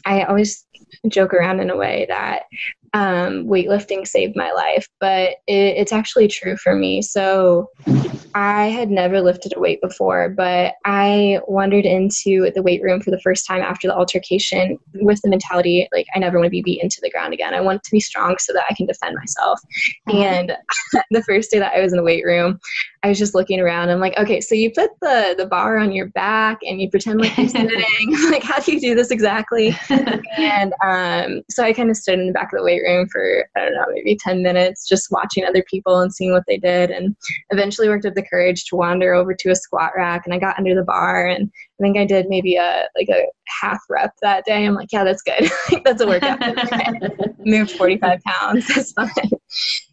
[0.05, 0.65] I always
[1.07, 2.43] joke around in a way that
[2.95, 7.01] um, weightlifting saved my life, but it, it's actually true for me.
[7.01, 7.69] So
[8.33, 13.11] I had never lifted a weight before, but I wandered into the weight room for
[13.11, 16.61] the first time after the altercation with the mentality like, I never want to be
[16.61, 17.53] beaten to the ground again.
[17.53, 19.59] I want to be strong so that I can defend myself.
[20.07, 20.17] Mm-hmm.
[20.17, 20.57] And
[21.11, 22.61] the first day that I was in the weight room,
[23.05, 23.91] I was just looking around.
[23.91, 27.21] I'm like, okay, so you put the the bar on your back and you pretend
[27.21, 27.85] like you're sitting.
[28.31, 29.77] like, how do you do this exactly?
[29.89, 33.47] and um, so I kind of stood in the back of the weight room for
[33.55, 36.89] I don't know, maybe ten minutes, just watching other people and seeing what they did,
[36.89, 37.15] and
[37.51, 40.23] eventually worked up the courage to wander over to a squat rack.
[40.25, 43.25] And I got under the bar, and I think I did maybe a like a
[43.47, 44.65] half rep that day.
[44.65, 45.51] I'm like, yeah, that's good.
[45.83, 46.39] that's a workout.
[47.45, 48.67] Moved 45 pounds.
[48.73, 49.09] That's fine.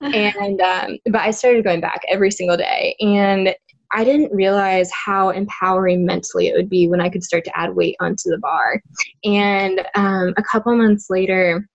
[0.00, 3.54] And um, but I started going back every single day, and
[3.92, 7.74] I didn't realize how empowering mentally it would be when I could start to add
[7.74, 8.80] weight onto the bar.
[9.24, 11.68] And um, a couple months later,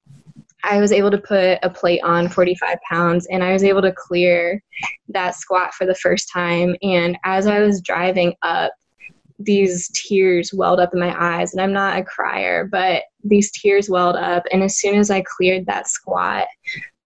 [0.63, 3.93] I was able to put a plate on 45 pounds and I was able to
[3.95, 4.61] clear
[5.09, 6.75] that squat for the first time.
[6.81, 8.73] And as I was driving up,
[9.39, 11.53] these tears welled up in my eyes.
[11.53, 14.43] And I'm not a crier, but these tears welled up.
[14.51, 16.47] And as soon as I cleared that squat,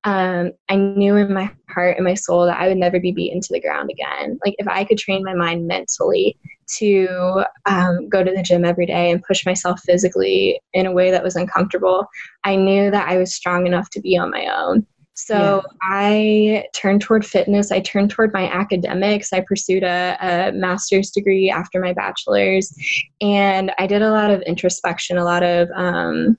[0.03, 3.39] um, I knew in my heart and my soul that I would never be beaten
[3.39, 4.39] to the ground again.
[4.43, 6.37] Like if I could train my mind mentally
[6.77, 11.11] to um, go to the gym every day and push myself physically in a way
[11.11, 12.07] that was uncomfortable,
[12.43, 14.87] I knew that I was strong enough to be on my own.
[15.25, 15.61] So yeah.
[15.81, 17.71] I turned toward fitness.
[17.71, 19.31] I turned toward my academics.
[19.31, 22.73] I pursued a, a, master's degree after my bachelor's.
[23.21, 26.37] And I did a lot of introspection, a lot of um,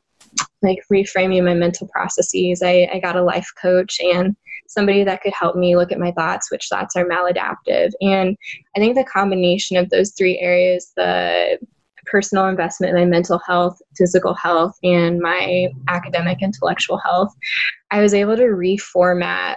[0.62, 2.62] like reframing my mental processes.
[2.62, 6.10] I, I got a life coach and somebody that could help me look at my
[6.12, 7.90] thoughts, which thoughts are maladaptive.
[8.00, 8.36] And
[8.76, 11.58] I think the combination of those three areas, the
[12.06, 17.34] personal investment in my mental health, physical health, and my academic intellectual health,
[17.90, 19.56] I was able to reformat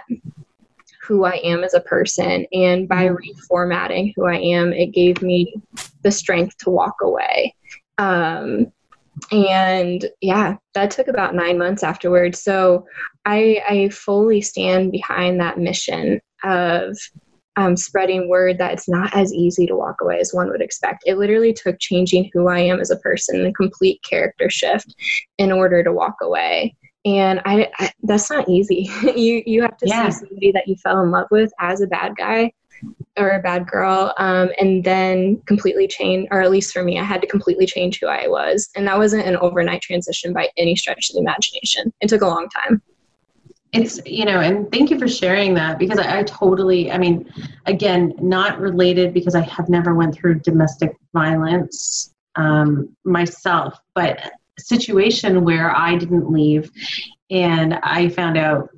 [1.02, 2.46] who I am as a person.
[2.52, 3.16] And by mm-hmm.
[3.16, 5.54] reformatting who I am, it gave me
[6.02, 7.54] the strength to walk away.
[7.98, 8.72] Um,
[9.32, 12.86] and yeah that took about nine months afterwards so
[13.24, 16.96] i i fully stand behind that mission of
[17.56, 21.04] um, spreading word that it's not as easy to walk away as one would expect.
[21.06, 24.94] It literally took changing who i am as a person a complete character shift
[25.38, 26.74] in order to walk away.
[27.04, 28.90] And I, I, that's not easy.
[29.16, 30.08] You you have to yeah.
[30.08, 32.52] see somebody that you fell in love with as a bad guy
[33.16, 37.02] or a bad girl um, and then completely change or at least for me i
[37.02, 38.68] had to completely change who i was.
[38.76, 41.92] And that wasn't an overnight transition by any stretch of the imagination.
[42.00, 42.82] It took a long time
[43.72, 47.30] it's you know and thank you for sharing that because I, I, totally i mean
[47.66, 54.20] again not related because i have never went through domestic violence um, myself but
[54.58, 56.70] situation where i didn't leave
[57.30, 58.70] and i found out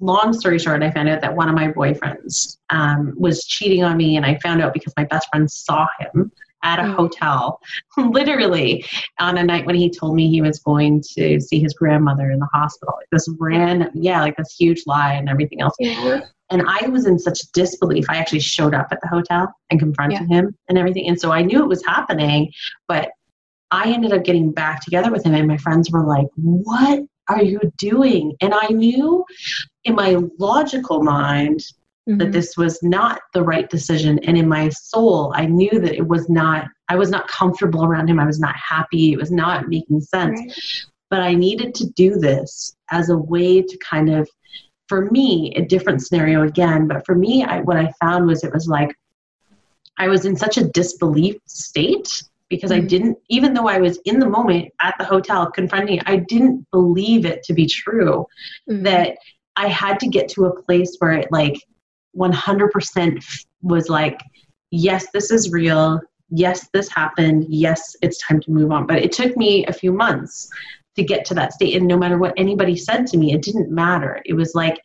[0.00, 3.96] long story short i found out that one of my boyfriends um, was cheating on
[3.96, 6.30] me and i found out because my best friend saw him
[6.62, 6.94] at a mm.
[6.94, 7.60] hotel,
[7.96, 8.84] literally
[9.18, 12.38] on a night when he told me he was going to see his grandmother in
[12.38, 12.94] the hospital.
[12.96, 15.74] Like this ran, yeah, like this huge lie and everything else.
[15.78, 16.20] Yeah.
[16.50, 18.06] And I was in such disbelief.
[18.08, 20.36] I actually showed up at the hotel and confronted yeah.
[20.36, 21.06] him and everything.
[21.06, 22.50] And so I knew it was happening,
[22.86, 23.10] but
[23.70, 27.42] I ended up getting back together with him, and my friends were like, What are
[27.42, 28.34] you doing?
[28.40, 29.24] And I knew
[29.84, 31.60] in my logical mind
[32.08, 32.18] mm-hmm.
[32.18, 36.06] that this was not the right decision and in my soul i knew that it
[36.06, 39.68] was not i was not comfortable around him i was not happy it was not
[39.68, 40.52] making sense right.
[41.10, 44.28] but i needed to do this as a way to kind of
[44.88, 48.52] for me a different scenario again but for me I, what i found was it
[48.52, 48.94] was like
[49.98, 52.84] i was in such a disbelief state because mm-hmm.
[52.84, 56.66] I didn't, even though I was in the moment at the hotel confronting, I didn't
[56.70, 58.26] believe it to be true.
[58.70, 58.84] Mm-hmm.
[58.84, 59.18] That
[59.58, 61.60] I had to get to a place where it like
[62.18, 64.20] 100% was like,
[64.70, 66.00] yes, this is real.
[66.30, 67.46] Yes, this happened.
[67.48, 68.86] Yes, it's time to move on.
[68.86, 70.48] But it took me a few months
[70.96, 71.76] to get to that state.
[71.76, 74.20] And no matter what anybody said to me, it didn't matter.
[74.26, 74.82] It was like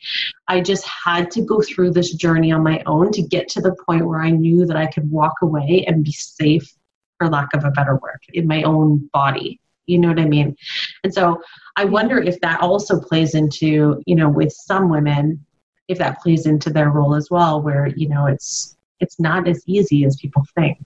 [0.48, 3.76] I just had to go through this journey on my own to get to the
[3.86, 6.72] point where I knew that I could walk away and be safe,
[7.18, 9.60] for lack of a better word, in my own body.
[9.88, 10.56] You know what I mean?
[11.04, 11.42] And so
[11.76, 15.44] I wonder if that also plays into, you know, with some women,
[15.88, 19.62] if that plays into their role as well where you know it's it's not as
[19.68, 20.78] easy as people think.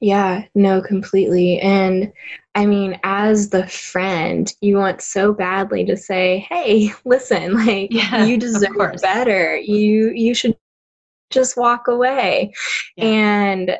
[0.00, 1.60] Yeah no completely.
[1.60, 2.12] And
[2.56, 8.24] i mean as the friend you want so badly to say hey listen like yeah,
[8.24, 9.56] you deserve better.
[9.56, 10.56] You you should
[11.30, 12.52] just walk away.
[12.96, 13.04] Yeah.
[13.04, 13.78] and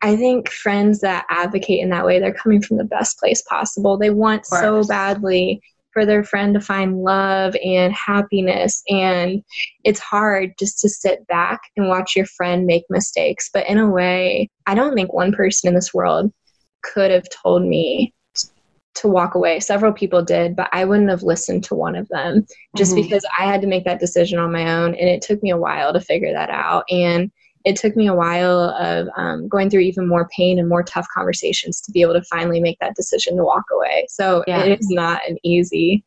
[0.00, 3.98] I think friends that advocate in that way, they're coming from the best place possible.
[3.98, 5.60] They want so badly
[5.92, 8.82] for their friend to find love and happiness.
[8.88, 9.42] And
[9.84, 13.50] it's hard just to sit back and watch your friend make mistakes.
[13.52, 16.32] But in a way, I don't think one person in this world
[16.82, 18.12] could have told me
[18.96, 19.60] to walk away.
[19.60, 22.46] Several people did, but I wouldn't have listened to one of them
[22.76, 23.02] just mm-hmm.
[23.02, 24.94] because I had to make that decision on my own.
[24.94, 26.84] And it took me a while to figure that out.
[26.90, 27.30] And
[27.64, 31.06] it took me a while of um, going through even more pain and more tough
[31.14, 34.06] conversations to be able to finally make that decision to walk away.
[34.08, 34.62] So yeah.
[34.62, 36.04] it is not an easy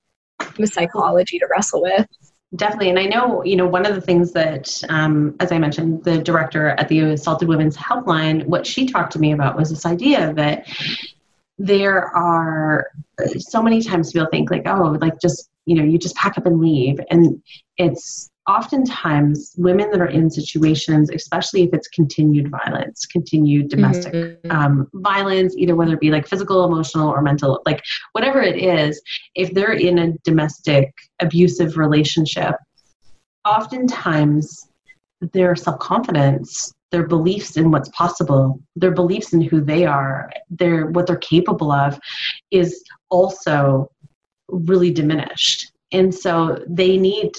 [0.64, 2.08] psychology to wrestle with.
[2.56, 2.90] Definitely.
[2.90, 6.18] And I know, you know, one of the things that, um, as I mentioned, the
[6.18, 10.34] director at the Assaulted Women's Helpline, what she talked to me about was this idea
[10.34, 10.68] that
[11.58, 12.92] there are
[13.38, 16.46] so many times people think like, oh, like just, you know, you just pack up
[16.46, 17.00] and leave.
[17.10, 17.42] And
[17.78, 24.52] it's oftentimes women that are in situations, especially if it's continued violence, continued domestic mm-hmm.
[24.52, 29.02] um, violence, either whether it be like physical, emotional, or mental, like whatever it is,
[29.36, 32.56] if they're in a domestic abusive relationship,
[33.46, 34.68] oftentimes
[35.34, 40.88] their self confidence their beliefs in what's possible their beliefs in who they are their
[40.88, 41.98] what they're capable of
[42.50, 43.90] is also
[44.50, 47.32] really diminished and so they need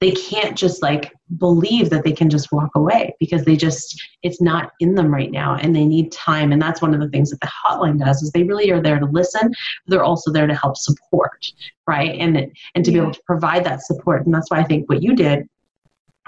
[0.00, 4.40] they can't just like believe that they can just walk away because they just it's
[4.40, 7.30] not in them right now and they need time and that's one of the things
[7.30, 9.52] that the hotline does is they really are there to listen
[9.86, 11.44] they're also there to help support
[11.86, 12.36] right and
[12.74, 12.98] and to yeah.
[12.98, 15.48] be able to provide that support and that's why i think what you did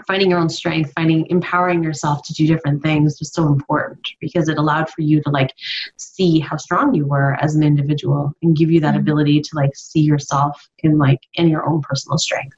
[0.07, 4.48] finding your own strength finding empowering yourself to do different things was so important because
[4.48, 5.52] it allowed for you to like
[5.96, 9.00] see how strong you were as an individual and give you that mm-hmm.
[9.00, 12.57] ability to like see yourself in like in your own personal strength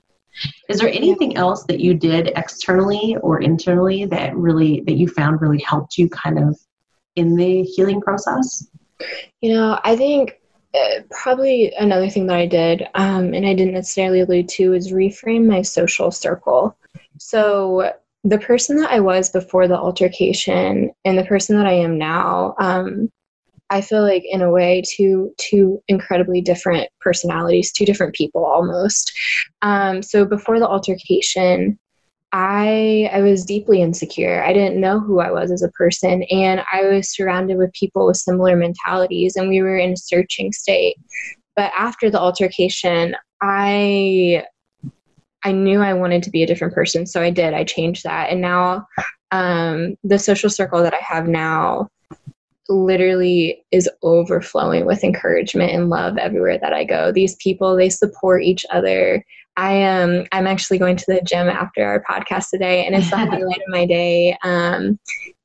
[0.69, 5.41] is there anything else that you did externally or internally that really that you found
[5.41, 6.59] really helped you kind of
[7.17, 8.69] in the healing process?
[9.41, 10.41] You know, I think
[10.75, 14.93] uh, probably another thing that I did, um, and I didn't necessarily allude to, is
[14.93, 16.77] reframe my social circle.
[17.19, 17.93] So
[18.25, 22.55] the person that I was before the altercation and the person that I am now,
[22.59, 23.11] um,
[23.71, 29.13] I feel like in a way two two incredibly different personalities, two different people almost.
[29.63, 31.79] Um, so before the altercation,
[32.33, 34.43] I I was deeply insecure.
[34.43, 38.07] I didn't know who I was as a person, and I was surrounded with people
[38.07, 40.97] with similar mentalities, and we were in a searching state.
[41.57, 44.45] but after the altercation, I
[45.45, 47.55] I knew I wanted to be a different person, so I did.
[47.55, 48.87] I changed that, and now
[49.33, 51.89] um, the social circle that I have now
[52.71, 57.13] literally is overflowing with encouragement and love everywhere that I go.
[57.13, 59.25] These people, they support each other.
[59.57, 63.17] I am I'm actually going to the gym after our podcast today and it's the
[63.19, 64.37] highlight of my day.
[64.45, 64.99] Um,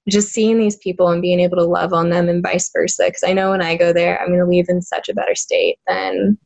[0.07, 3.23] just seeing these people and being able to love on them and vice versa because
[3.23, 5.79] I know when I go there I'm going to leave in such a better state
[5.87, 6.37] than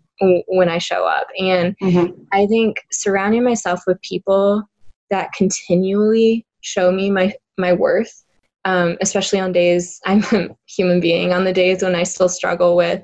[0.48, 1.28] when I show up.
[1.38, 2.22] And mm-hmm.
[2.32, 4.64] I think surrounding myself with people
[5.10, 8.24] that continually show me my my worth
[8.66, 12.76] um, especially on days I'm a human being, on the days when I still struggle
[12.76, 13.04] with,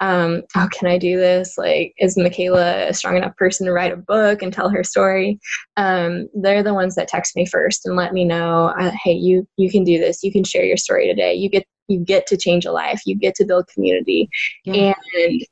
[0.00, 1.56] um, oh, can I do this?
[1.56, 5.38] Like, is Michaela a strong enough person to write a book and tell her story?
[5.76, 9.46] Um, they're the ones that text me first and let me know, uh, hey, you
[9.56, 10.22] you can do this.
[10.22, 11.34] You can share your story today.
[11.34, 13.02] You get you get to change a life.
[13.06, 14.28] You get to build community,
[14.64, 14.94] yeah.
[15.12, 15.46] and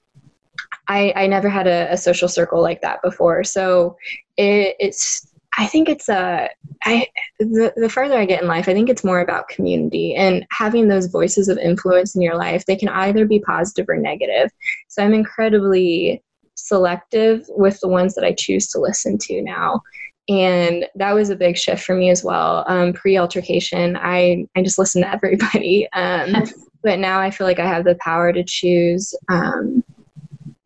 [0.88, 3.44] I I never had a, a social circle like that before.
[3.44, 3.96] So
[4.36, 5.26] it, it's
[5.56, 6.48] I think it's a
[6.86, 7.00] uh,
[7.38, 10.88] the, the further I get in life, I think it's more about community and having
[10.88, 12.66] those voices of influence in your life.
[12.66, 14.50] They can either be positive or negative.
[14.88, 16.22] So I'm incredibly
[16.54, 19.80] selective with the ones that I choose to listen to now.
[20.28, 22.64] And that was a big shift for me as well.
[22.66, 25.88] Um, Pre altercation, I, I just listened to everybody.
[25.92, 26.44] Um,
[26.82, 29.84] but now I feel like I have the power to choose um,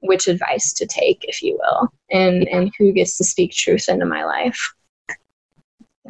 [0.01, 4.07] which advice to take, if you will, and, and who gets to speak truth into
[4.07, 4.75] my life.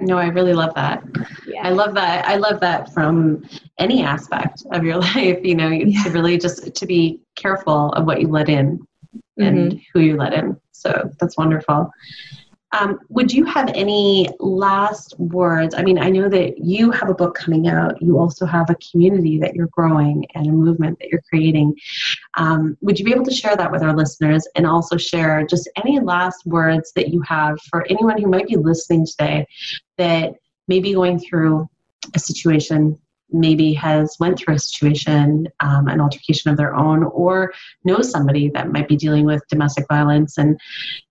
[0.00, 1.02] No, I really love that.
[1.46, 1.66] Yeah.
[1.66, 2.26] I love that.
[2.26, 6.04] I love that from any aspect of your life, you know, yeah.
[6.04, 8.86] to really just to be careful of what you let in
[9.38, 9.78] and mm-hmm.
[9.92, 10.56] who you let in.
[10.72, 11.90] So that's wonderful.
[12.72, 15.74] Um, would you have any last words?
[15.74, 18.00] I mean, I know that you have a book coming out.
[18.02, 21.74] You also have a community that you're growing and a movement that you're creating.
[22.36, 25.68] Um, would you be able to share that with our listeners and also share just
[25.76, 29.46] any last words that you have for anyone who might be listening today
[29.96, 30.34] that
[30.66, 31.68] may be going through
[32.14, 32.98] a situation
[33.30, 37.52] maybe has went through a situation um, an altercation of their own or
[37.84, 40.58] knows somebody that might be dealing with domestic violence and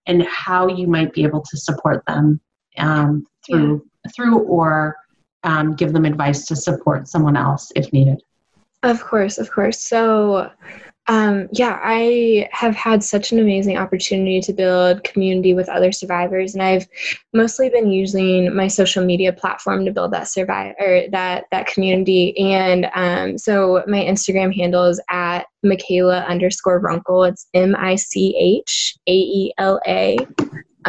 [0.07, 2.39] and how you might be able to support them
[2.77, 4.11] um, through yeah.
[4.15, 4.95] through or
[5.43, 8.21] um, give them advice to support someone else if needed
[8.83, 10.49] of course of course so
[11.07, 16.53] um, yeah, I have had such an amazing opportunity to build community with other survivors,
[16.53, 16.87] and I've
[17.33, 22.37] mostly been using my social media platform to build that survive or that that community.
[22.37, 27.23] And um, so my Instagram handle is at Michaela underscore Runkle.
[27.23, 30.17] It's M I C H A E L A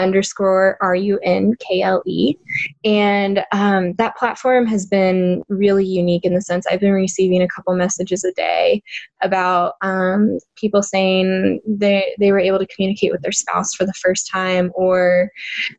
[0.02, 2.34] underscore R U N K L E.
[2.84, 7.48] And um, that platform has been really unique in the sense I've been receiving a
[7.48, 8.82] couple messages a day
[9.22, 13.92] about um, people saying they, they were able to communicate with their spouse for the
[13.94, 15.30] first time or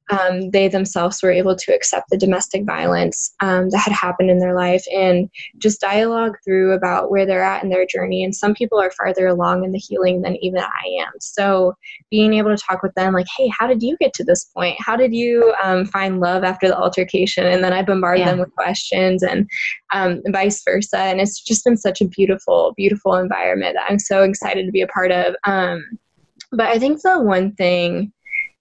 [0.10, 4.40] um, they themselves were able to accept the domestic violence um, that had happened in
[4.40, 8.24] their life and just dialogue through about where they're at in their journey.
[8.24, 11.12] And some people are farther along in the healing than even I am.
[11.20, 11.76] So
[12.10, 14.76] being able to talk with them, like, hey, how did you get to this point?
[14.80, 17.46] How did you um, find love after the altercation?
[17.46, 18.32] And then I bombard yeah.
[18.32, 19.50] them with questions and
[19.94, 20.98] um, vice versa.
[20.98, 24.82] And it's just been such a beautiful, beautiful environment that I'm so excited to be
[24.82, 25.36] a part of.
[25.46, 25.84] Um,
[26.52, 28.12] but I think the one thing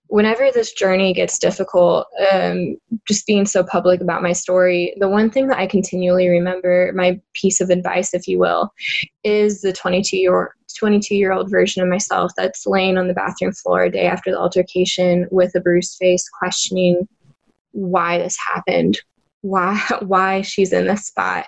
[0.08, 2.76] whenever this journey gets difficult, um,
[3.06, 7.20] just being so public about my story, the one thing that I continually remember, my
[7.34, 8.72] piece of advice, if you will,
[9.22, 13.52] is the 22 year 22 year old version of myself that's laying on the bathroom
[13.52, 17.08] floor a day after the altercation with a bruised face, questioning
[17.72, 18.98] why this happened,
[19.42, 21.46] why why she's in this spot.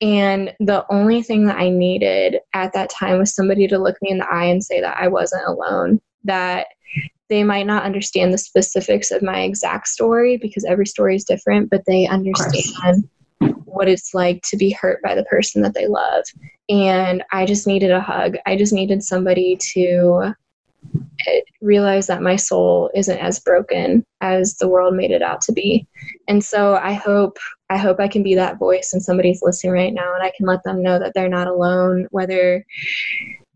[0.00, 4.10] And the only thing that I needed at that time was somebody to look me
[4.10, 6.68] in the eye and say that I wasn't alone, that
[7.28, 11.70] they might not understand the specifics of my exact story because every story is different,
[11.70, 13.08] but they understand
[13.72, 16.24] what it's like to be hurt by the person that they love.
[16.68, 18.36] And I just needed a hug.
[18.46, 20.34] I just needed somebody to
[21.26, 25.52] eh, realize that my soul isn't as broken as the world made it out to
[25.52, 25.86] be.
[26.28, 27.38] And so I hope
[27.70, 30.46] I hope I can be that voice and somebody's listening right now and I can
[30.46, 32.64] let them know that they're not alone whether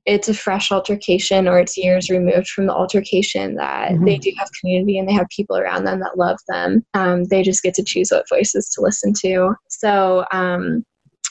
[0.06, 4.04] it's a fresh altercation or it's years removed from the altercation that mm-hmm.
[4.04, 6.84] they do have community and they have people around them that love them.
[6.94, 9.54] Um, they just get to choose what voices to listen to.
[9.68, 10.84] So um,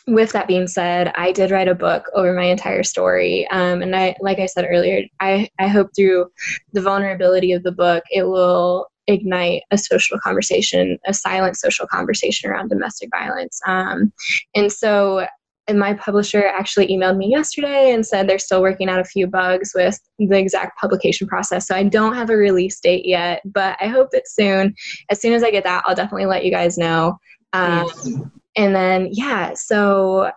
[0.08, 3.48] with that being said i did write a book over my entire story.
[3.48, 6.28] Um, and i like i said earlier I, I hope through
[6.74, 12.50] the vulnerability of the book it will ignite a social conversation a silent social conversation
[12.50, 13.60] around domestic violence.
[13.66, 14.14] Um,
[14.54, 15.26] and so
[15.68, 19.26] and my publisher actually emailed me yesterday and said they're still working out a few
[19.26, 21.68] bugs with the exact publication process.
[21.68, 24.76] So I don't have a release date yet, but I hope it's soon.
[25.10, 27.18] As soon as I get that, I'll definitely let you guys know.
[27.54, 30.32] Um, and then, yeah, so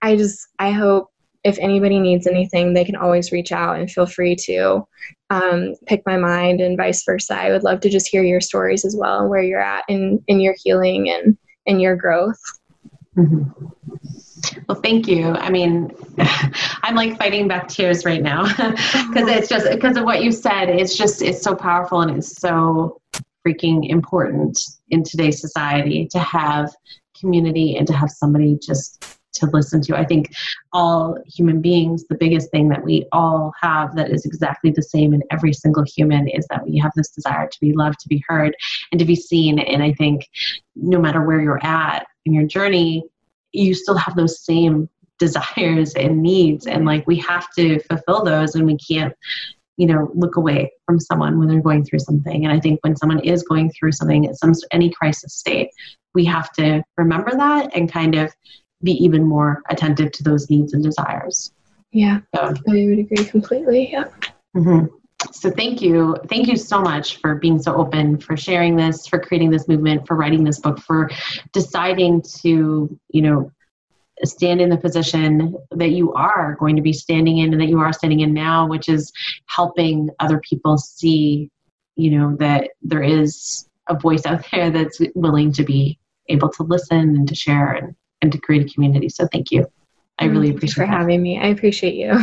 [0.00, 1.10] I just, I hope
[1.44, 4.86] if anybody needs anything, they can always reach out and feel free to
[5.30, 7.34] um, pick my mind and vice versa.
[7.34, 10.22] I would love to just hear your stories as well and where you're at in,
[10.28, 12.40] in your healing and in your growth.
[13.16, 13.66] Mm-hmm.
[14.68, 15.32] Well, thank you.
[15.32, 15.90] I mean,
[16.82, 20.68] I'm like fighting back tears right now because it's just because of what you said.
[20.68, 23.00] It's just, it's so powerful and it's so
[23.46, 24.58] freaking important
[24.90, 26.72] in today's society to have
[27.18, 29.04] community and to have somebody just
[29.34, 29.96] to listen to.
[29.96, 30.30] I think
[30.72, 35.14] all human beings, the biggest thing that we all have that is exactly the same
[35.14, 38.22] in every single human is that we have this desire to be loved, to be
[38.28, 38.54] heard,
[38.92, 39.58] and to be seen.
[39.58, 40.28] And I think
[40.74, 43.04] no matter where you're at in your journey,
[43.52, 46.66] you still have those same desires and needs.
[46.66, 49.14] And like we have to fulfill those, and we can't
[49.76, 52.96] you know look away from someone when they're going through something and i think when
[52.96, 55.70] someone is going through something at some any crisis state
[56.14, 58.34] we have to remember that and kind of
[58.82, 61.52] be even more attentive to those needs and desires.
[61.92, 62.52] Yeah, so, I
[62.86, 63.90] would agree completely.
[63.90, 64.04] Yeah.
[64.56, 64.86] Mm-hmm.
[65.32, 66.16] So thank you.
[66.28, 70.06] Thank you so much for being so open, for sharing this, for creating this movement,
[70.06, 71.10] for writing this book, for
[71.52, 73.50] deciding to, you know,
[74.24, 77.78] stand in the position that you are going to be standing in and that you
[77.78, 79.12] are standing in now, which is
[79.46, 81.50] helping other people see,
[81.96, 85.98] you know, that there is a voice out there that's willing to be
[86.28, 89.08] able to listen and to share and and to create a community.
[89.08, 89.66] So thank you.
[90.20, 90.98] I really appreciate for that.
[90.98, 91.38] having me.
[91.38, 92.18] I appreciate you.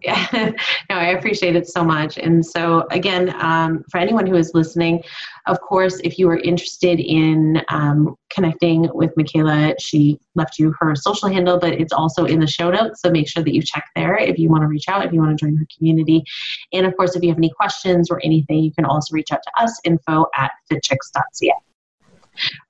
[0.00, 0.26] yeah,
[0.90, 2.16] no, I appreciate it so much.
[2.18, 5.02] And so, again, um, for anyone who is listening,
[5.46, 10.94] of course, if you are interested in um, connecting with Michaela, she left you her
[10.94, 13.02] social handle, but it's also in the show notes.
[13.02, 15.20] So make sure that you check there if you want to reach out, if you
[15.20, 16.24] want to join her community.
[16.72, 19.40] And of course, if you have any questions or anything, you can also reach out
[19.42, 21.52] to us, info at fitchicks.ca.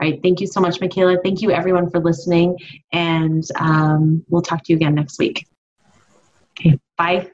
[0.01, 0.21] All right.
[0.23, 1.19] Thank you so much, Michaela.
[1.23, 2.59] Thank you, everyone, for listening.
[2.93, 5.47] And um, we'll talk to you again next week.
[6.59, 6.79] Okay.
[6.97, 7.31] Bye.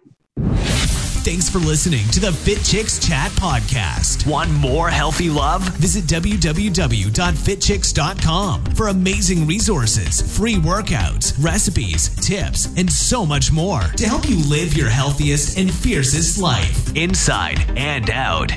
[1.22, 4.26] Thanks for listening to the Fit Chicks Chat podcast.
[4.26, 5.60] Want more healthy love?
[5.76, 14.30] Visit www.fitchicks.com for amazing resources, free workouts, recipes, tips, and so much more to help
[14.30, 18.56] you live your healthiest and fiercest life, inside and out.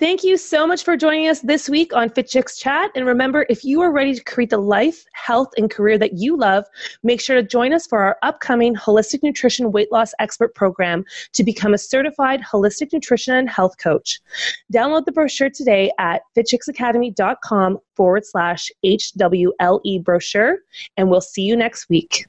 [0.00, 2.90] Thank you so much for joining us this week on Fit Chicks Chat.
[2.94, 6.38] And remember, if you are ready to create the life, health, and career that you
[6.38, 6.64] love,
[7.02, 11.44] make sure to join us for our upcoming Holistic Nutrition Weight Loss Expert Program to
[11.44, 14.20] become a certified holistic nutrition and health coach.
[14.72, 20.60] Download the brochure today at fitchicksacademy.com forward slash HWLE brochure,
[20.96, 22.24] and we'll see you next week.